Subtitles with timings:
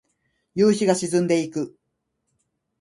[0.55, 1.77] 夕日が沈んでいく。